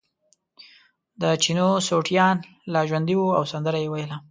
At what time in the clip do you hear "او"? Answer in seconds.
3.37-3.43